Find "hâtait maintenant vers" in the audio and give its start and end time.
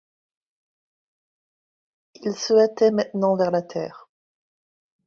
2.55-3.51